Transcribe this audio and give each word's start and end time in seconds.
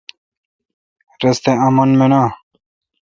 رستہ 1.21 1.51
آمن 1.67 1.89
مینا۔ 1.99 2.21